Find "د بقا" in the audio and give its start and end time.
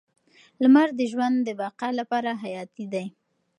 1.43-1.89